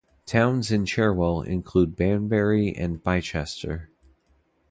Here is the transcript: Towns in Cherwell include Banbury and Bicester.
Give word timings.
Towns 0.25 0.71
in 0.71 0.87
Cherwell 0.87 1.43
include 1.43 1.95
Banbury 1.95 2.73
and 2.75 3.03
Bicester. 3.03 3.91